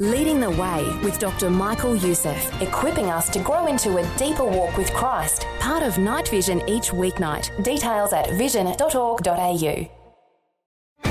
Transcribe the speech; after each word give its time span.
Leading 0.00 0.40
the 0.40 0.50
Way 0.50 0.84
with 1.04 1.20
Dr. 1.20 1.48
Michael 1.48 1.94
Youssef, 1.94 2.60
equipping 2.60 3.10
us 3.10 3.28
to 3.28 3.38
grow 3.38 3.68
into 3.68 3.98
a 3.98 4.16
deeper 4.16 4.44
walk 4.44 4.76
with 4.76 4.92
Christ. 4.92 5.46
Part 5.60 5.84
of 5.84 5.98
Night 5.98 6.26
Vision 6.26 6.68
each 6.68 6.90
weeknight. 6.90 7.62
Details 7.62 8.12
at 8.12 8.28
vision.org.au. 8.30 9.88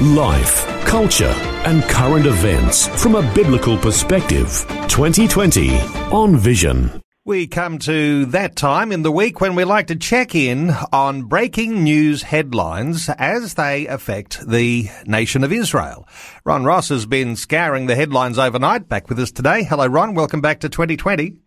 Life, 0.02 0.86
culture, 0.86 1.34
and 1.64 1.82
current 1.84 2.26
events 2.26 2.88
from 3.02 3.16
a 3.16 3.34
biblical 3.34 3.78
perspective. 3.78 4.66
2020 4.90 5.78
on 6.12 6.36
Vision. 6.36 7.03
We 7.26 7.48
come 7.48 7.80
to 7.80 8.26
that 8.26 8.58
time 8.58 8.92
in 8.92 9.02
the 9.04 9.12
week 9.12 9.40
when 9.40 9.56
we 9.56 9.64
like 9.64 9.88
to 9.88 9.96
check 9.96 10.36
in 10.36 10.72
on 10.92 11.24
breaking 11.24 11.82
news 11.82 12.22
headlines 12.22 13.08
as 13.18 13.54
they 13.54 13.88
affect 13.88 14.46
the 14.46 14.90
nation 15.06 15.46
of 15.46 15.54
Israel. 15.54 16.06
Ron 16.44 16.66
Ross 16.66 16.90
has 16.90 17.06
been 17.06 17.38
scouring 17.38 17.86
the 17.86 17.96
headlines 17.96 18.38
overnight. 18.38 18.90
Back 18.90 19.08
with 19.08 19.20
us 19.20 19.32
today. 19.32 19.64
Hello, 19.64 19.88
Ron. 19.88 20.16
Welcome 20.16 20.42
back 20.42 20.60
to 20.60 20.70
2020. 20.70 21.38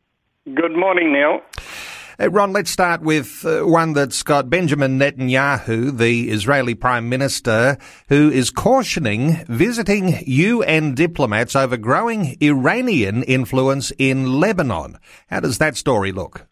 Good 0.54 0.74
morning, 0.74 1.12
Neil. 1.12 1.42
Uh, 2.18 2.30
Ron, 2.30 2.54
let's 2.54 2.70
start 2.70 3.02
with 3.02 3.44
uh, 3.44 3.60
one 3.60 3.92
that's 3.92 4.22
got 4.22 4.48
Benjamin 4.48 4.98
Netanyahu, 4.98 5.98
the 5.98 6.30
Israeli 6.30 6.74
Prime 6.74 7.10
Minister, 7.10 7.76
who 8.08 8.30
is 8.30 8.48
cautioning 8.50 9.44
visiting 9.48 10.16
UN 10.26 10.94
diplomats 10.94 11.54
over 11.54 11.76
growing 11.76 12.38
Iranian 12.40 13.22
influence 13.24 13.92
in 13.98 14.40
Lebanon. 14.40 14.96
How 15.28 15.40
does 15.40 15.58
that 15.58 15.76
story 15.76 16.10
look? 16.10 16.46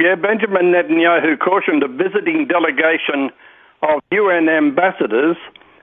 Yeah, 0.00 0.14
Benjamin 0.14 0.72
Netanyahu 0.72 1.38
cautioned 1.40 1.82
a 1.82 1.88
visiting 1.88 2.48
delegation 2.48 3.30
of 3.82 4.00
UN 4.12 4.48
ambassadors 4.48 5.36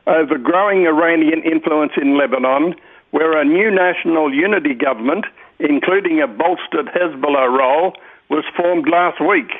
over 0.07 0.39
growing 0.39 0.87
Iranian 0.87 1.43
influence 1.43 1.91
in 2.01 2.17
Lebanon, 2.17 2.73
where 3.11 3.39
a 3.39 3.45
new 3.45 3.69
national 3.69 4.33
unity 4.33 4.73
government, 4.73 5.25
including 5.59 6.19
a 6.19 6.27
bolstered 6.27 6.87
Hezbollah 6.87 7.55
role, 7.55 7.93
was 8.29 8.43
formed 8.55 8.87
last 8.89 9.19
week. 9.19 9.51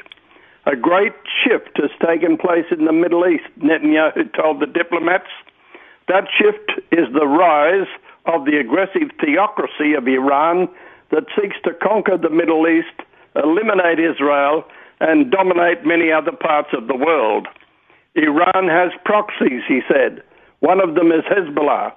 A 0.65 0.75
great 0.75 1.13
shift 1.43 1.75
has 1.75 1.91
taken 2.05 2.37
place 2.37 2.65
in 2.71 2.85
the 2.85 2.93
Middle 2.93 3.27
East, 3.27 3.43
Netanyahu 3.59 4.33
told 4.33 4.61
the 4.61 4.65
diplomats. 4.65 5.27
That 6.07 6.27
shift 6.31 6.79
is 6.91 7.07
the 7.13 7.27
rise 7.27 7.87
of 8.25 8.45
the 8.45 8.57
aggressive 8.57 9.11
theocracy 9.19 9.93
of 9.93 10.07
Iran 10.07 10.69
that 11.11 11.25
seeks 11.35 11.57
to 11.65 11.73
conquer 11.73 12.17
the 12.17 12.29
Middle 12.29 12.67
East, 12.67 12.95
eliminate 13.35 13.99
Israel, 13.99 14.63
and 14.99 15.31
dominate 15.31 15.85
many 15.85 16.11
other 16.11 16.31
parts 16.31 16.69
of 16.71 16.87
the 16.87 16.95
world. 16.95 17.47
Iran 18.15 18.69
has 18.69 18.91
proxies, 19.03 19.63
he 19.67 19.81
said. 19.87 20.23
One 20.59 20.79
of 20.79 20.95
them 20.95 21.11
is 21.11 21.23
Hezbollah. 21.27 21.91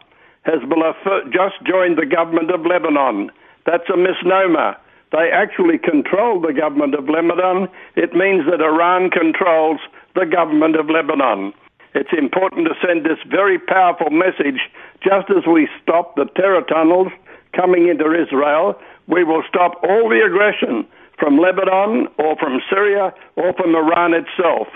Hezbollah 0.46 0.94
just 1.32 1.54
joined 1.64 1.98
the 1.98 2.06
government 2.06 2.50
of 2.50 2.66
Lebanon. 2.66 3.30
That's 3.64 3.88
a 3.92 3.96
misnomer 3.96 4.76
they 5.16 5.32
actually 5.32 5.78
control 5.78 6.40
the 6.40 6.52
government 6.52 6.94
of 6.94 7.08
Lebanon, 7.08 7.68
it 7.96 8.12
means 8.12 8.44
that 8.50 8.60
Iran 8.60 9.08
controls 9.08 9.80
the 10.14 10.26
government 10.26 10.76
of 10.76 10.90
Lebanon. 10.90 11.54
It's 11.94 12.12
important 12.12 12.68
to 12.68 12.74
send 12.86 13.06
this 13.06 13.16
very 13.24 13.58
powerful 13.58 14.10
message 14.10 14.60
just 15.00 15.32
as 15.32 15.48
we 15.48 15.68
stop 15.80 16.16
the 16.16 16.26
terror 16.36 16.60
tunnels 16.60 17.08
coming 17.56 17.88
into 17.88 18.12
Israel, 18.12 18.76
we 19.08 19.24
will 19.24 19.42
stop 19.48 19.80
all 19.82 20.10
the 20.10 20.20
aggression 20.20 20.86
from 21.18 21.38
Lebanon 21.38 22.08
or 22.18 22.36
from 22.36 22.60
Syria 22.68 23.14
or 23.36 23.54
from 23.54 23.74
Iran 23.74 24.12
itself. 24.12 24.68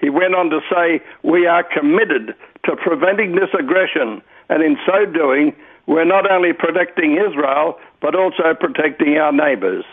He 0.00 0.10
went 0.10 0.34
on 0.34 0.50
to 0.50 0.58
say, 0.66 1.00
We 1.22 1.46
are 1.46 1.62
committed 1.62 2.34
to 2.66 2.74
preventing 2.74 3.36
this 3.36 3.54
aggression, 3.56 4.20
and 4.48 4.60
in 4.60 4.76
so 4.84 5.06
doing, 5.06 5.54
we're 5.86 6.04
not 6.04 6.30
only 6.30 6.52
protecting 6.52 7.12
Israel, 7.12 7.78
but 8.00 8.14
also 8.14 8.54
protecting 8.58 9.16
our 9.16 9.32
neighbours. 9.32 9.84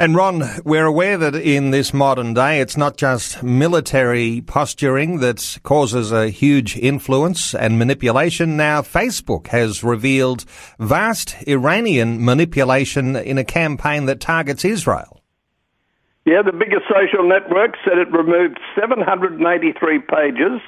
And 0.00 0.14
Ron, 0.14 0.44
we're 0.64 0.86
aware 0.86 1.18
that 1.18 1.34
in 1.34 1.72
this 1.72 1.92
modern 1.92 2.32
day, 2.32 2.60
it's 2.60 2.76
not 2.76 2.96
just 2.96 3.42
military 3.42 4.40
posturing 4.40 5.18
that 5.18 5.58
causes 5.64 6.12
a 6.12 6.28
huge 6.28 6.76
influence 6.76 7.52
and 7.52 7.80
manipulation. 7.80 8.56
Now, 8.56 8.80
Facebook 8.80 9.48
has 9.48 9.82
revealed 9.82 10.44
vast 10.78 11.34
Iranian 11.48 12.24
manipulation 12.24 13.16
in 13.16 13.38
a 13.38 13.44
campaign 13.44 14.06
that 14.06 14.20
targets 14.20 14.64
Israel. 14.64 15.20
Yeah, 16.24 16.42
the 16.42 16.52
biggest 16.52 16.84
social 16.86 17.28
network 17.28 17.74
said 17.84 17.98
it 17.98 18.12
removed 18.12 18.60
783 18.78 19.98
pages, 19.98 20.60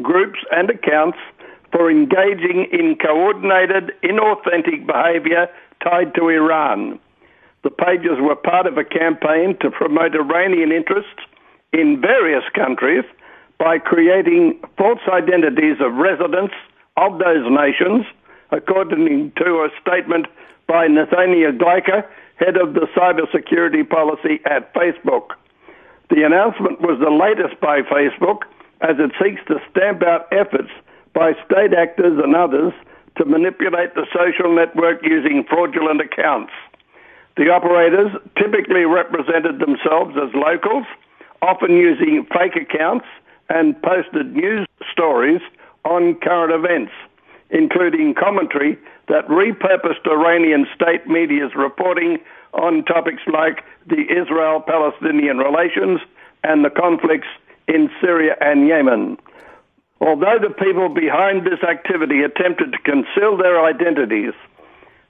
groups, 0.00 0.38
and 0.50 0.70
accounts 0.70 1.18
for 1.72 1.90
engaging 1.90 2.66
in 2.72 2.96
coordinated, 2.96 3.92
inauthentic 4.02 4.86
behaviour 4.86 5.48
tied 5.82 6.14
to 6.14 6.28
Iran. 6.28 6.98
The 7.62 7.70
pages 7.70 8.18
were 8.20 8.36
part 8.36 8.66
of 8.66 8.78
a 8.78 8.84
campaign 8.84 9.56
to 9.60 9.70
promote 9.70 10.14
Iranian 10.14 10.72
interests 10.72 11.20
in 11.72 12.00
various 12.00 12.44
countries 12.54 13.04
by 13.58 13.78
creating 13.78 14.58
false 14.76 15.00
identities 15.12 15.76
of 15.80 15.94
residents 15.94 16.54
of 16.96 17.18
those 17.18 17.44
nations, 17.50 18.06
according 18.50 19.32
to 19.32 19.44
a 19.64 19.68
statement 19.80 20.26
by 20.66 20.86
Nathaniel 20.86 21.52
Gleicher, 21.52 22.06
head 22.36 22.56
of 22.56 22.74
the 22.74 22.86
cybersecurity 22.96 23.88
policy 23.88 24.40
at 24.46 24.72
Facebook. 24.74 25.30
The 26.10 26.24
announcement 26.24 26.80
was 26.80 26.98
the 27.00 27.10
latest 27.10 27.60
by 27.60 27.82
Facebook 27.82 28.42
as 28.80 28.96
it 28.98 29.10
seeks 29.20 29.40
to 29.48 29.60
stamp 29.70 30.02
out 30.02 30.28
efforts 30.32 30.70
by 31.18 31.32
state 31.44 31.74
actors 31.74 32.16
and 32.22 32.36
others 32.36 32.72
to 33.16 33.24
manipulate 33.24 33.94
the 33.96 34.06
social 34.14 34.54
network 34.54 35.02
using 35.02 35.42
fraudulent 35.50 36.00
accounts. 36.00 36.52
The 37.36 37.50
operators 37.50 38.12
typically 38.38 38.84
represented 38.84 39.58
themselves 39.58 40.14
as 40.16 40.32
locals, 40.32 40.86
often 41.42 41.72
using 41.72 42.24
fake 42.32 42.54
accounts, 42.54 43.06
and 43.48 43.80
posted 43.82 44.36
news 44.36 44.64
stories 44.92 45.40
on 45.84 46.14
current 46.22 46.52
events, 46.52 46.92
including 47.50 48.14
commentary 48.14 48.78
that 49.08 49.26
repurposed 49.26 50.06
Iranian 50.06 50.66
state 50.72 51.08
media's 51.08 51.54
reporting 51.56 52.18
on 52.52 52.84
topics 52.84 53.22
like 53.26 53.64
the 53.88 54.06
Israel 54.08 54.60
Palestinian 54.60 55.38
relations 55.38 56.00
and 56.44 56.64
the 56.64 56.70
conflicts 56.70 57.28
in 57.66 57.90
Syria 58.00 58.36
and 58.40 58.68
Yemen. 58.68 59.18
Although 60.00 60.38
the 60.40 60.54
people 60.54 60.88
behind 60.88 61.44
this 61.44 61.62
activity 61.62 62.22
attempted 62.22 62.72
to 62.72 62.78
conceal 62.78 63.36
their 63.36 63.64
identities, 63.64 64.32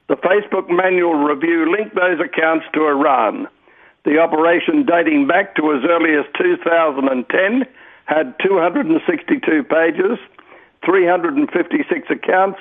the 0.09 0.16
Facebook 0.16 0.71
manual 0.71 1.15
review 1.15 1.71
linked 1.71 1.94
those 1.94 2.19
accounts 2.21 2.65
to 2.72 2.87
Iran. 2.87 3.47
The 4.04 4.19
operation 4.19 4.87
dating 4.87 5.27
back 5.27 5.54
to 5.56 5.72
as 5.72 5.84
early 5.84 6.15
as 6.16 6.25
2010 6.41 7.66
had 8.06 8.34
262 8.43 9.62
pages, 9.65 10.19
356 10.87 12.09
accounts, 12.09 12.59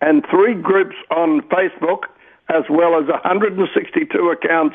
and 0.00 0.26
three 0.28 0.54
groups 0.54 0.96
on 1.12 1.42
Facebook, 1.42 2.10
as 2.48 2.64
well 2.68 2.98
as 2.98 3.06
162 3.06 4.30
accounts 4.30 4.74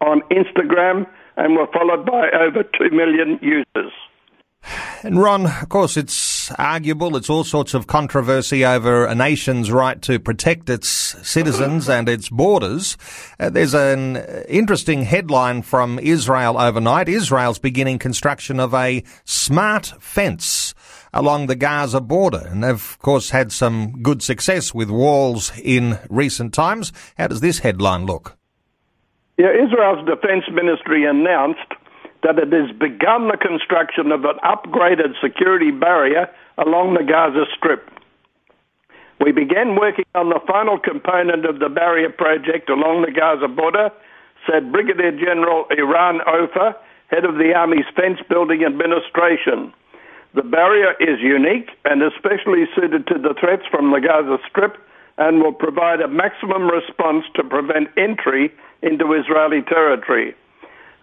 on 0.00 0.20
Instagram, 0.30 1.06
and 1.36 1.56
were 1.56 1.66
followed 1.72 2.06
by 2.06 2.30
over 2.30 2.62
2 2.62 2.94
million 2.94 3.40
users. 3.42 3.92
And 5.02 5.20
Ron, 5.20 5.46
of 5.46 5.68
course, 5.68 5.96
it's 5.96 6.33
arguable. 6.58 7.16
It's 7.16 7.30
all 7.30 7.44
sorts 7.44 7.74
of 7.74 7.86
controversy 7.86 8.64
over 8.64 9.04
a 9.06 9.14
nation's 9.14 9.70
right 9.70 10.00
to 10.02 10.18
protect 10.18 10.68
its 10.68 10.88
citizens 10.88 11.88
and 11.88 12.08
its 12.08 12.28
borders. 12.28 12.96
Uh, 13.38 13.50
there's 13.50 13.74
an 13.74 14.16
interesting 14.48 15.02
headline 15.02 15.62
from 15.62 15.98
Israel 15.98 16.58
overnight. 16.58 17.08
Israel's 17.08 17.58
beginning 17.58 17.98
construction 17.98 18.60
of 18.60 18.74
a 18.74 19.04
smart 19.24 19.92
fence 20.00 20.74
along 21.12 21.46
the 21.46 21.56
Gaza 21.56 22.00
border. 22.00 22.46
And 22.46 22.62
they've, 22.62 22.74
of 22.74 22.98
course, 22.98 23.30
had 23.30 23.52
some 23.52 24.02
good 24.02 24.22
success 24.22 24.74
with 24.74 24.90
walls 24.90 25.52
in 25.62 25.98
recent 26.10 26.52
times. 26.52 26.92
How 27.16 27.28
does 27.28 27.40
this 27.40 27.60
headline 27.60 28.06
look? 28.06 28.36
Yeah, 29.38 29.50
Israel's 29.50 30.06
defense 30.06 30.44
ministry 30.52 31.04
announced 31.04 31.72
that 32.24 32.38
it 32.40 32.50
has 32.52 32.72
begun 32.80 33.28
the 33.28 33.36
construction 33.36 34.10
of 34.10 34.24
an 34.24 34.40
upgraded 34.42 35.12
security 35.22 35.70
barrier 35.70 36.26
along 36.56 36.94
the 36.94 37.04
Gaza 37.04 37.44
Strip. 37.56 37.84
We 39.20 39.30
began 39.30 39.76
working 39.76 40.08
on 40.14 40.30
the 40.30 40.40
final 40.46 40.78
component 40.78 41.44
of 41.44 41.60
the 41.60 41.68
barrier 41.68 42.10
project 42.10 42.68
along 42.68 43.02
the 43.02 43.12
Gaza 43.12 43.46
border, 43.46 43.90
said 44.48 44.72
Brigadier 44.72 45.12
General 45.12 45.66
Eran 45.70 46.20
Ofer, 46.26 46.74
head 47.08 47.24
of 47.24 47.36
the 47.36 47.52
Army's 47.54 47.86
Fence 47.94 48.18
Building 48.28 48.64
Administration. 48.64 49.72
The 50.34 50.42
barrier 50.42 50.94
is 50.98 51.20
unique 51.20 51.70
and 51.84 52.02
especially 52.02 52.64
suited 52.74 53.06
to 53.06 53.18
the 53.20 53.34
threats 53.38 53.62
from 53.70 53.92
the 53.92 54.00
Gaza 54.00 54.38
Strip 54.48 54.76
and 55.18 55.40
will 55.40 55.52
provide 55.52 56.00
a 56.00 56.08
maximum 56.08 56.68
response 56.68 57.24
to 57.36 57.44
prevent 57.44 57.88
entry 57.96 58.52
into 58.82 59.12
Israeli 59.12 59.62
territory. 59.62 60.34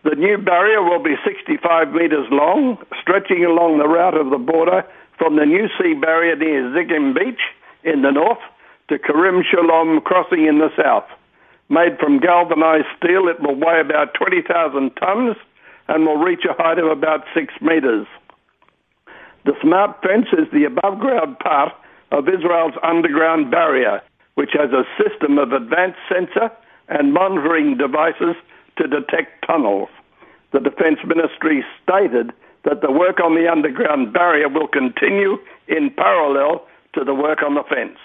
The 0.04 0.16
new 0.16 0.38
barrier 0.40 0.82
will 0.82 1.02
be 1.04 1.16
65 1.24 1.94
metres 1.94 2.26
long, 2.32 2.78
stretching 3.00 3.46
along 3.46 3.78
the 3.78 3.88
route 3.88 4.18
of 4.18 4.32
the 4.32 4.40
border 4.40 4.84
from 5.20 5.36
the 5.36 5.46
new 5.46 5.68
sea 5.78 5.94
barrier 5.94 6.36
near 6.36 6.64
Zikim 6.74 7.14
Beach 7.14 7.42
in 7.84 8.02
the 8.02 8.10
north 8.10 8.42
to 8.90 8.98
Kerem 8.98 9.44
Shalom 9.46 10.02
crossing 10.02 10.48
in 10.48 10.58
the 10.58 10.70
south. 10.76 11.06
Made 11.70 12.00
from 12.00 12.20
galvanized 12.20 12.90
steel, 12.98 13.28
it 13.28 13.40
will 13.42 13.56
weigh 13.56 13.80
about 13.80 14.16
20,000 14.16 14.90
tons 14.98 15.36
and 15.88 16.06
will 16.06 16.18
reach 16.18 16.46
a 16.50 16.54
height 16.62 16.80
of 16.80 16.90
about 16.90 17.22
six 17.36 17.54
meters. 17.62 18.08
The 19.46 19.54
smart 19.62 20.02
fence 20.02 20.28
is 20.34 20.50
the 20.52 20.66
above 20.66 21.00
ground 21.00 21.38
part 21.40 21.74
of 22.12 22.28
Israel's 22.28 22.74
underground 22.82 23.52
barrier, 23.52 24.02
which 24.34 24.52
has 24.54 24.72
a 24.74 24.84
system 24.98 25.38
of 25.38 25.52
advanced 25.52 26.00
sensor 26.10 26.52
and 26.90 27.14
monitoring 27.14 27.78
devices 27.78 28.36
to 28.82 28.88
detect 28.88 29.46
tunnels. 29.46 29.90
The 30.54 30.60
Defence 30.60 31.00
Ministry 31.06 31.64
stated 31.84 32.32
that 32.66 32.82
the 32.82 32.92
work 32.92 33.20
on 33.20 33.36
the 33.36 33.50
underground 33.50 34.14
barrier 34.14 34.50
will 34.50 34.68
continue 34.68 35.38
in 35.68 35.92
parallel 35.96 36.66
to 36.94 37.04
the 37.04 37.14
work 37.14 37.40
on 37.44 37.56
the 37.56 37.64
fence. 37.64 37.98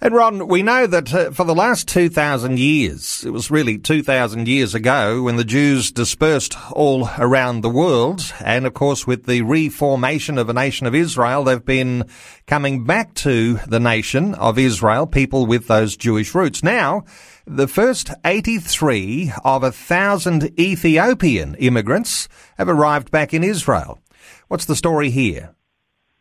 And 0.00 0.14
Ron, 0.14 0.48
we 0.48 0.62
know 0.62 0.86
that 0.86 1.14
uh, 1.14 1.30
for 1.30 1.44
the 1.44 1.54
last 1.54 1.88
2,000 1.88 2.58
years, 2.58 3.24
it 3.24 3.30
was 3.30 3.50
really 3.50 3.78
2,000 3.78 4.46
years 4.46 4.74
ago 4.74 5.22
when 5.22 5.36
the 5.36 5.44
Jews 5.44 5.90
dispersed 5.90 6.56
all 6.72 7.08
around 7.16 7.60
the 7.60 7.70
world. 7.70 8.32
And 8.44 8.66
of 8.66 8.74
course, 8.74 9.06
with 9.06 9.24
the 9.24 9.42
reformation 9.42 10.36
of 10.36 10.50
a 10.50 10.52
nation 10.52 10.86
of 10.86 10.94
Israel, 10.94 11.44
they've 11.44 11.64
been 11.64 12.04
coming 12.46 12.84
back 12.84 13.14
to 13.14 13.54
the 13.66 13.80
nation 13.80 14.34
of 14.34 14.58
Israel, 14.58 15.06
people 15.06 15.46
with 15.46 15.68
those 15.68 15.96
Jewish 15.96 16.34
roots. 16.34 16.62
Now, 16.62 17.04
the 17.46 17.68
first 17.68 18.10
83 18.24 19.32
of 19.44 19.62
a 19.62 19.70
thousand 19.70 20.58
Ethiopian 20.58 21.54
immigrants 21.56 22.28
have 22.56 22.68
arrived 22.68 23.10
back 23.10 23.34
in 23.34 23.44
Israel. 23.44 24.00
What's 24.48 24.64
the 24.64 24.76
story 24.76 25.10
here? 25.10 25.54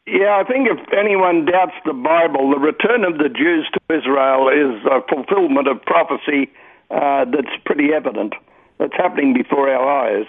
Yeah, 0.06 0.36
I 0.36 0.44
think 0.44 0.68
if 0.68 0.80
anyone 0.92 1.46
doubts 1.46 1.75
the 1.86 1.94
Bible, 1.94 2.52
the 2.52 2.60
return 2.60 3.06
of 3.06 3.20
the 3.20 3.30
Jews 3.30 3.70
to 3.72 3.98
Israel 3.98 4.50
is 4.50 4.84
a 4.86 5.00
fulfillment 5.08 5.68
of 5.70 5.81
prophecy 5.84 6.52
uh, 6.92 7.24
that's 7.25 7.56
pretty 7.66 7.94
evident. 7.94 8.34
That's 8.80 8.96
happening 8.98 9.34
before 9.34 9.70
our 9.70 9.88
eyes. 9.88 10.28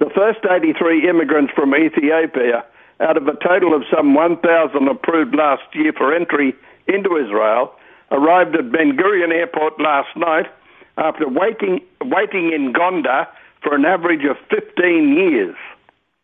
The 0.00 0.10
first 0.16 0.40
83 0.44 1.08
immigrants 1.08 1.52
from 1.54 1.74
Ethiopia, 1.76 2.64
out 3.00 3.16
of 3.16 3.28
a 3.28 3.36
total 3.38 3.72
of 3.74 3.84
some 3.94 4.14
1,000 4.14 4.88
approved 4.88 5.34
last 5.34 5.62
year 5.74 5.92
for 5.92 6.12
entry 6.12 6.54
into 6.88 7.16
Israel, 7.16 7.72
arrived 8.10 8.54
at 8.56 8.72
Ben 8.72 8.96
Gurion 8.96 9.32
Airport 9.32 9.80
last 9.80 10.16
night 10.16 10.46
after 10.96 11.28
waiting, 11.28 11.80
waiting 12.02 12.52
in 12.52 12.72
Gondar 12.72 13.26
for 13.62 13.74
an 13.74 13.84
average 13.84 14.24
of 14.24 14.36
15 14.50 15.14
years. 15.14 15.56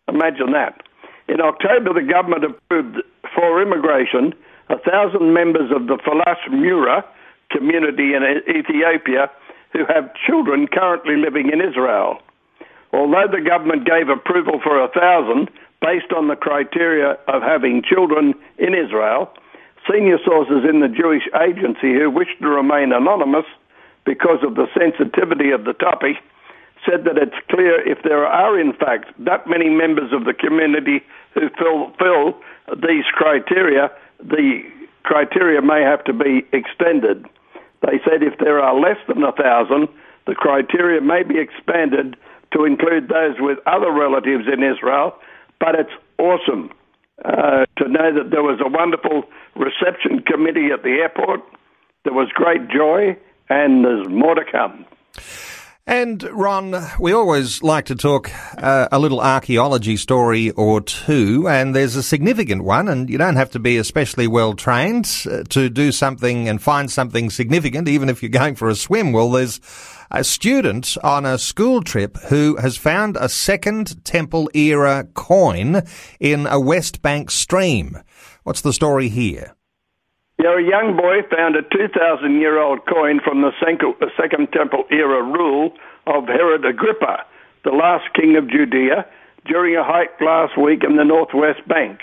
Imagine 0.09 0.53
that. 0.53 0.83
In 1.29 1.41
October, 1.41 1.93
the 1.95 2.07
government 2.07 2.45
approved 2.45 2.99
for 3.35 3.63
immigration 3.63 4.35
a 4.71 4.79
thousand 4.79 5.35
members 5.35 5.71
of 5.71 5.89
the 5.89 5.97
Falash 5.99 6.51
Mura 6.51 7.05
community 7.51 8.15
in 8.15 8.23
Ethiopia 8.49 9.31
who 9.73 9.85
have 9.87 10.15
children 10.27 10.67
currently 10.67 11.17
living 11.17 11.51
in 11.51 11.61
Israel. 11.61 12.19
Although 12.93 13.27
the 13.31 13.43
government 13.43 13.85
gave 13.87 14.09
approval 14.09 14.61
for 14.63 14.83
a 14.83 14.89
thousand 14.89 15.51
based 15.83 16.13
on 16.17 16.29
the 16.29 16.37
criteria 16.37 17.19
of 17.29 17.43
having 17.43 17.83
children 17.83 18.35
in 18.59 18.75
Israel, 18.75 19.31
senior 19.91 20.19
sources 20.25 20.65
in 20.69 20.81
the 20.81 20.89
Jewish 20.89 21.25
agency 21.41 21.93
who 21.95 22.11
wished 22.11 22.41
to 22.41 22.49
remain 22.49 22.93
anonymous 22.93 23.47
because 24.05 24.43
of 24.43 24.55
the 24.55 24.67
sensitivity 24.79 25.51
of 25.51 25.65
the 25.65 25.73
topic 25.75 26.17
said 26.85 27.05
that 27.05 27.17
it's 27.17 27.37
clear 27.51 27.81
if 27.89 28.03
there 28.03 28.27
are, 28.27 28.61
in 28.61 28.73
fact, 28.73 29.13
that 29.19 29.47
many 29.49 29.71
members 29.71 30.13
of 30.13 30.25
the 30.25 30.35
community 30.35 31.03
who 31.33 31.49
fill, 31.59 31.93
fill 31.99 32.39
these 32.87 33.05
criteria, 33.13 33.91
the 34.21 34.63
criteria 35.03 35.63
may 35.63 35.83
have 35.83 36.05
to 36.05 36.13
be 36.13 36.47
extended. 36.53 37.25
They 37.83 38.01
said 38.05 38.23
if 38.23 38.39
there 38.39 38.61
are 38.61 38.79
less 38.79 38.99
than 39.09 39.23
a 39.23 39.33
thousand, 39.33 39.89
the 40.27 40.35
criteria 40.35 41.01
may 41.01 41.23
be 41.23 41.39
expanded 41.39 42.17
to 42.53 42.65
include 42.65 43.09
those 43.09 43.37
with 43.39 43.59
other 43.67 43.91
relatives 43.91 44.45
in 44.51 44.63
Israel, 44.63 45.15
but 45.61 45.75
it's 45.75 45.93
awesome 46.19 46.71
uh, 47.25 47.67
to 47.77 47.89
know 47.89 48.13
that 48.15 48.31
there 48.31 48.43
was 48.43 48.61
a 48.65 48.69
wonderful 48.69 49.25
reception 49.57 50.23
committee 50.27 50.69
at 50.73 50.83
the 50.83 50.91
airport. 51.03 51.41
There 52.05 52.13
was 52.13 52.29
great 52.35 52.69
joy, 52.69 53.17
and 53.49 53.85
there's 53.85 54.09
more 54.09 54.35
to 54.35 54.45
come. 54.51 54.85
And 55.87 56.23
Ron, 56.23 56.75
we 56.99 57.13
always 57.13 57.63
like 57.63 57.85
to 57.87 57.95
talk 57.95 58.31
uh, 58.57 58.89
a 58.91 58.99
little 58.99 59.21
archaeology 59.21 59.99
story 59.99 60.51
or 60.53 60.81
two, 60.81 61.47
and 61.47 61.77
there's 61.77 61.95
a 61.95 62.03
significant 62.03 62.65
one, 62.65 62.89
and 62.89 63.11
you 63.11 63.19
don't 63.19 63.37
have 63.37 63.51
to 63.51 63.59
be 63.59 63.77
especially 63.77 64.27
well 64.27 64.55
trained 64.55 65.11
uh, 65.31 65.43
to 65.51 65.69
do 65.69 65.93
something 65.93 66.49
and 66.49 66.63
find 66.63 66.91
something 66.91 67.29
significant, 67.29 67.87
even 67.87 68.09
if 68.09 68.23
you're 68.23 68.31
going 68.31 68.55
for 68.55 68.71
a 68.71 68.75
swim. 68.75 69.13
Well, 69.13 69.31
there's 69.31 69.61
a 70.11 70.25
student 70.25 70.97
on 71.03 71.25
a 71.25 71.39
school 71.39 71.83
trip 71.83 72.17
who 72.29 72.57
has 72.57 72.77
found 72.77 73.17
a 73.17 73.29
second 73.29 74.05
Temple 74.05 74.51
era 74.55 75.07
coin 75.15 75.83
in 76.21 76.47
a 76.47 76.61
West 76.61 77.03
Bank 77.03 77.31
stream. 77.31 77.99
What's 78.43 78.61
the 78.61 78.73
story 78.73 79.09
here? 79.09 79.55
Yeah, 80.39 80.59
a 80.59 80.63
young 80.63 80.97
boy 80.97 81.23
found 81.31 81.57
a 81.57 81.63
2,000 81.63 82.41
year 82.41 82.61
old 82.61 82.87
coin 82.87 83.21
from 83.21 83.43
the 83.43 83.53
Second 83.61 84.49
Temple 84.53 84.85
era 84.91 85.23
rule 85.23 85.73
of 86.07 86.27
Herod 86.27 86.65
Agrippa, 86.65 87.25
the 87.65 87.71
last 87.71 88.13
king 88.15 88.37
of 88.37 88.51
Judea, 88.51 89.07
during 89.47 89.77
a 89.77 89.85
hike 89.85 90.21
last 90.21 90.59
week 90.59 90.83
in 90.83 90.97
the 90.97 91.05
Northwest 91.05 91.67
Bank. 91.69 92.01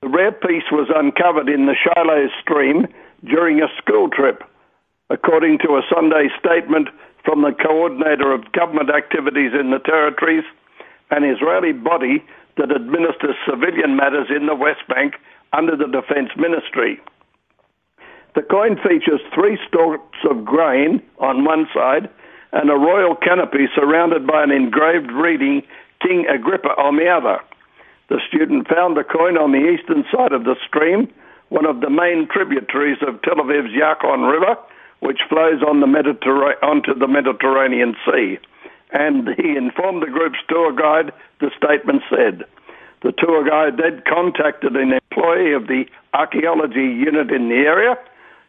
The 0.00 0.08
rare 0.08 0.32
piece 0.32 0.64
was 0.72 0.90
uncovered 0.94 1.48
in 1.48 1.66
the 1.66 1.76
Shiloh 1.76 2.28
stream 2.40 2.86
during 3.24 3.60
a 3.60 3.68
school 3.78 4.08
trip, 4.08 4.42
according 5.10 5.58
to 5.58 5.76
a 5.76 5.82
Sunday 5.94 6.28
statement 6.38 6.88
from 7.24 7.42
the 7.42 7.52
coordinator 7.52 8.32
of 8.32 8.52
government 8.52 8.90
activities 8.90 9.52
in 9.58 9.70
the 9.70 9.78
territories, 9.78 10.44
an 11.10 11.24
Israeli 11.24 11.72
body 11.72 12.24
that 12.56 12.74
administers 12.74 13.36
civilian 13.48 13.96
matters 13.96 14.28
in 14.34 14.46
the 14.46 14.54
West 14.54 14.86
Bank 14.88 15.14
under 15.52 15.76
the 15.76 15.86
Defense 15.86 16.30
Ministry. 16.36 17.00
The 18.34 18.42
coin 18.42 18.76
features 18.76 19.20
three 19.34 19.58
stalks 19.68 20.18
of 20.28 20.44
grain 20.44 21.02
on 21.18 21.44
one 21.44 21.68
side 21.74 22.08
and 22.52 22.70
a 22.70 22.74
royal 22.74 23.14
canopy 23.14 23.68
surrounded 23.74 24.26
by 24.26 24.42
an 24.42 24.50
engraved 24.50 25.10
reading 25.12 25.62
King 26.00 26.26
Agrippa 26.28 26.70
on 26.80 26.96
the 26.96 27.08
other. 27.08 27.38
The 28.08 28.20
student 28.28 28.68
found 28.68 28.96
the 28.96 29.04
coin 29.04 29.36
on 29.38 29.52
the 29.52 29.70
eastern 29.70 30.04
side 30.12 30.32
of 30.32 30.44
the 30.44 30.56
stream, 30.66 31.08
one 31.48 31.66
of 31.66 31.80
the 31.80 31.90
main 31.90 32.28
tributaries 32.28 32.98
of 33.06 33.20
Tel 33.22 33.36
Aviv's 33.36 33.72
Yarkon 33.72 34.30
River, 34.30 34.56
which 35.02 35.20
flows 35.28 35.62
on 35.62 35.80
the 35.80 35.86
Mediterra- 35.86 36.62
onto 36.62 36.94
the 36.94 37.08
Mediterranean 37.08 37.94
Sea. 38.06 38.38
And 38.92 39.28
he 39.36 39.56
informed 39.56 40.02
the 40.02 40.10
group's 40.10 40.38
tour 40.48 40.72
guide, 40.72 41.12
the 41.40 41.50
statement 41.56 42.02
said. 42.08 42.44
The 43.02 43.12
tour 43.12 43.42
guide 43.42 43.78
then 43.78 44.02
contacted 44.06 44.76
an 44.76 44.92
employee 44.92 45.52
of 45.52 45.66
the 45.66 45.84
archaeology 46.14 46.86
unit 46.86 47.30
in 47.32 47.48
the 47.48 47.66
area 47.66 47.98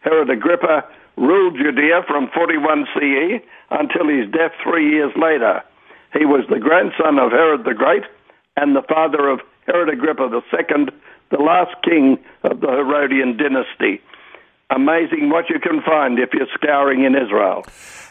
Herod 0.04 0.30
Agrippa 0.30 0.84
ruled 1.18 1.58
Judea 1.58 2.04
from 2.08 2.30
41 2.34 2.88
CE 2.94 3.42
until 3.72 4.08
his 4.08 4.30
death 4.32 4.52
three 4.62 4.92
years 4.92 5.12
later. 5.16 5.64
He 6.18 6.26
was 6.26 6.46
the 6.50 6.60
grandson 6.60 7.18
of 7.18 7.32
Herod 7.32 7.64
the 7.64 7.74
Great 7.74 8.04
and 8.56 8.76
the 8.76 8.84
father 8.84 9.30
of 9.30 9.40
Herod 9.66 9.90
Agrippa 9.90 10.30
II, 10.34 10.86
the 11.32 11.38
last 11.38 11.76
king 11.84 12.20
of 12.44 12.60
the 12.60 12.68
Herodian 12.68 13.38
dynasty. 13.38 14.02
Amazing 14.70 15.30
what 15.30 15.50
you 15.50 15.60
can 15.60 15.82
find 15.82 16.20
if 16.20 16.30
you're 16.34 16.48
scouring 16.56 17.04
in 17.04 17.16
Israel. 17.16 17.64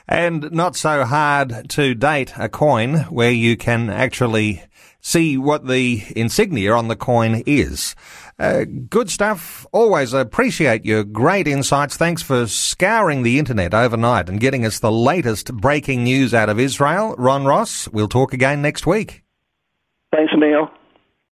And 0.09 0.50
not 0.52 0.76
so 0.76 1.04
hard 1.04 1.68
to 1.71 1.94
date 1.94 2.32
a 2.37 2.49
coin 2.49 2.99
where 3.04 3.30
you 3.30 3.56
can 3.56 3.88
actually 3.88 4.62
see 5.00 5.37
what 5.37 5.66
the 5.66 6.02
insignia 6.14 6.73
on 6.73 6.88
the 6.88 6.97
coin 6.97 7.42
is. 7.47 7.94
Uh, 8.38 8.64
good 8.88 9.11
stuff. 9.11 9.66
Always 9.73 10.12
appreciate 10.12 10.85
your 10.85 11.04
great 11.04 11.47
insights. 11.47 11.97
Thanks 11.97 12.23
for 12.23 12.47
scouring 12.47 13.23
the 13.23 13.38
internet 13.38 13.75
overnight 13.75 14.28
and 14.28 14.40
getting 14.40 14.64
us 14.64 14.78
the 14.78 14.92
latest 14.92 15.54
breaking 15.54 16.04
news 16.04 16.32
out 16.32 16.49
of 16.49 16.59
Israel. 16.59 17.14
Ron 17.18 17.44
Ross, 17.44 17.88
we'll 17.88 18.09
talk 18.09 18.32
again 18.32 18.62
next 18.62 18.87
week. 18.87 19.23
Thanks, 20.12 20.32
Neil. 20.37 20.71